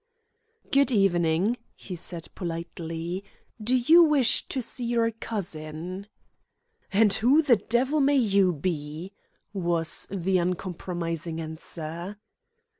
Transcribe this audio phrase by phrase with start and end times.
[0.71, 3.23] "Good evening," he said politely.
[3.63, 6.07] "Do you wish to see your cousin?"
[6.91, 9.11] "And who the devil may you be?"
[9.53, 12.17] was the uncompromising answer.